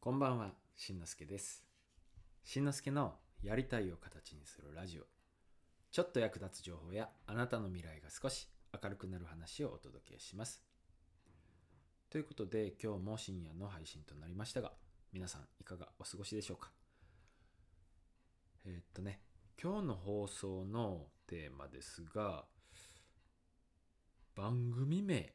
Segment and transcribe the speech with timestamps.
[0.00, 1.64] こんばんは、しんのすけです。
[2.44, 5.02] しんのすけのやりたいを形にするラジオ。
[5.90, 10.62] ちょっと役立つ情報やあなたの未来が少し明るくなる話をお届けします。
[12.08, 14.72] ということで、今日も深夜の配信となりましたが、
[15.12, 16.70] 皆さんいかがお過ごしでしょうか？
[18.64, 19.20] えーっとね、
[19.60, 22.44] 今日の放送のテーマですが、
[24.36, 25.34] 番組名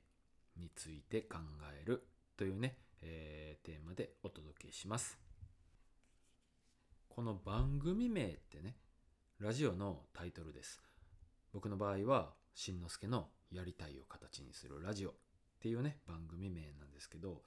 [0.56, 1.40] について考
[1.74, 2.08] える
[2.38, 4.41] というね、えーテーマでお届け
[4.72, 5.20] します。
[7.10, 8.78] この番組名ってね、
[9.40, 10.82] ラジオのタイトルです。
[11.54, 15.14] 僕の場合は、しんのすけのやりたいを形にするラジオっ
[15.60, 17.44] ていうね、番組名なんですけど、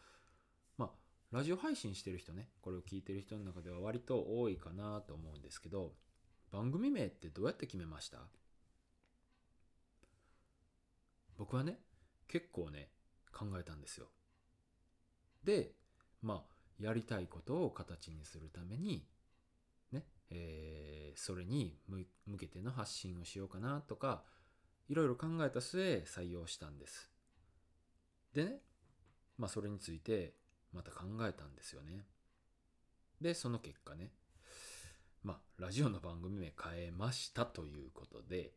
[0.76, 0.90] まあ、
[1.36, 5.92] ラジオ配信してる人ね、これを聞いてる人の中では割と多いかなと思うんですけど、
[6.52, 8.18] 番組名ってどうやって決めました？
[11.36, 11.78] 僕はね、
[12.28, 12.90] 結構ね、
[13.32, 14.06] 考えたんですよ。
[15.42, 15.72] で、
[16.22, 19.06] まあ、やりたいことを形にするために、
[19.92, 21.78] ね、えーそれに
[22.26, 24.24] 向けての発信をしようかなとか、
[24.88, 27.08] いろいろ考えた末、採用したんです。
[28.34, 28.56] でね、
[29.38, 30.34] まあ、それについて、
[30.72, 32.04] また考えたんですよね。
[33.20, 34.10] で、その結果ね、
[35.22, 38.52] まあ、ラジオの番組名変えましたということで、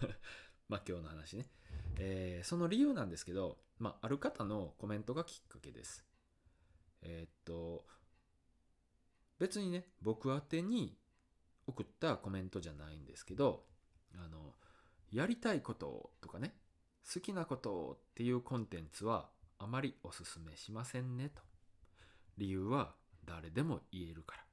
[0.68, 1.48] まあ今日の話ね、
[1.98, 6.04] えーその理由なんですけど、まあある方のコメントがきっかけです。
[7.02, 7.84] えーっと、
[9.38, 10.96] 別にね、僕宛てに
[11.66, 13.64] 送ったコメントじゃないんですけど、
[14.14, 14.54] あの、
[15.10, 16.54] やりたいこととかね、
[17.12, 21.42] 好きなことっていうコンテンツはあまりおすすめしませんねと。
[22.38, 24.44] 理由は誰でも言えるから。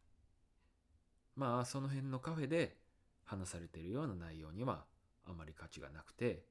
[1.35, 2.77] まあその辺のカフェで
[3.23, 4.85] 話されているような内容には
[5.25, 6.45] あまり価値がなくて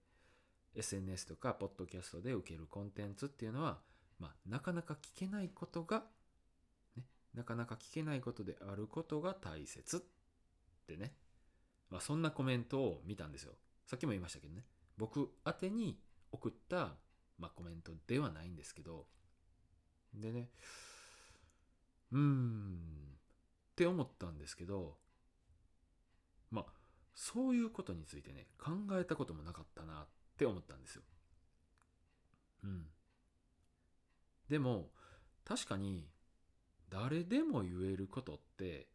[0.74, 3.78] SNS とかポッドキャストで受けるコンテンツっていうのは、
[4.22, 6.04] まあ、なかなか聞けないことが、
[6.96, 7.02] ね、
[7.34, 10.00] なかなか聞けないことであることが大切っ
[10.86, 11.12] てね、
[11.90, 13.54] まあ、そんなコメントを見たんですよ
[13.84, 14.62] さっきも言いましたけどね
[14.96, 15.98] 僕宛てに
[16.30, 16.94] 送った、
[17.36, 19.06] まあ、コメントではないんですけど
[20.14, 20.50] でね
[22.12, 22.76] うーん
[23.72, 24.98] って思ったんですけど
[26.52, 26.64] まあ
[27.16, 30.06] そういうことについてね考えたこともなかったなっ
[30.38, 31.02] て思ったんですよ。
[32.62, 32.86] うん。
[34.52, 34.90] でも
[35.46, 36.06] 確かに
[36.90, 38.86] 誰でも言えることって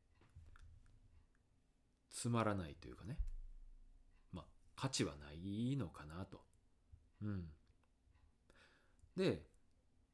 [2.12, 3.18] つまらないというかね
[4.32, 6.42] まあ価値はないのかなと。
[7.24, 7.46] うん。
[9.18, 9.42] で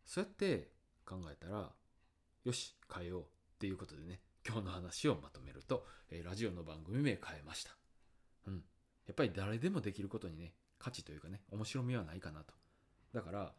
[0.05, 0.69] そうやって
[1.05, 1.69] 考えたら
[2.45, 3.25] よし変えようっ
[3.59, 7.71] ていうことでね今日の話をまとめると、えーラジオの番組名変えました。
[8.47, 8.63] うん。
[9.07, 12.53] やっぱり誰でもできることにね、価値というかね、面白みはないかなと。
[13.13, 13.53] だから、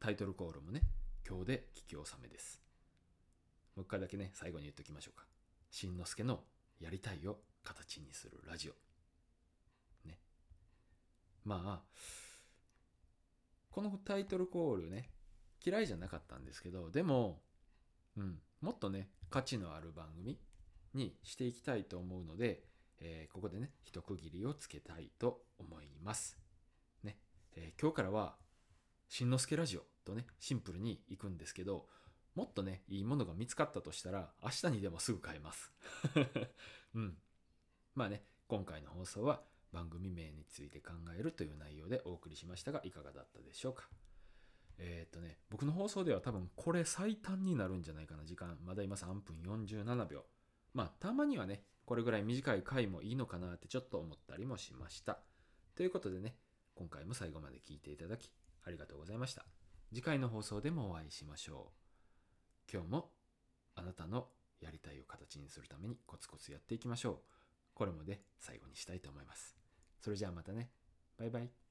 [0.00, 0.82] タイトルコールもね、
[1.26, 2.60] 今日で聞き納めです。
[3.76, 5.24] もう一回だけね、最後に言っときましょうか。
[5.70, 6.40] しんのすけの
[6.80, 8.74] やりたいを形にするラジオ。
[10.06, 10.18] ね。
[11.44, 11.98] まあ、
[13.70, 15.08] このタイトルコールね、
[15.64, 17.40] 嫌いじゃなかったんですけど、でも、
[18.18, 20.38] うん、もっとね、価値のある番組
[20.92, 22.64] にしていきたいと思うので、
[23.00, 26.38] えーここでね、一区切りをつけたいと思います。
[27.02, 27.18] ね。
[27.56, 28.36] えー今日からは、
[29.08, 31.88] しんのすけラジオとね、シンプルに行くんですけど、
[32.34, 35.72] もっとね、いいものが見つかったとしたら、明日にでもすぐ変えます。
[36.94, 37.16] うん。
[37.94, 43.88] まあね、今回の放送は番組名について考えるという内容でお送りしましたが、いかがだったでしょうか。
[44.78, 48.58] えーっとね、僕の放送では多分これ最短になるんじゃないかな、時間。
[48.62, 50.26] まだ今3分47秒。
[50.72, 55.20] まあ、たまにはね、これぐらい短い回もいいのかなってちょっと思ったりもしました。
[55.76, 56.36] ということでね、
[56.74, 58.32] 今回も最後まで聞いていただき、
[58.64, 59.63] ありがとうございました。
[59.94, 61.70] 次回の放送でもお会いしましょ
[62.68, 62.72] う。
[62.72, 63.10] 今日も
[63.76, 64.26] あなたの
[64.60, 67.18] やりたいを形にするためにコツコツやっていきましょう。
[67.74, 69.56] これもね、最後にしたいと思います。
[70.00, 70.70] それじゃあまたね。
[71.16, 71.63] バイバイ。